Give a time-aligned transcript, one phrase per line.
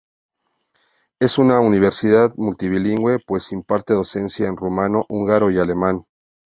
[1.19, 6.05] Es una universidad multilingüe, pues imparte docencia en rumano, húngaro y alemán.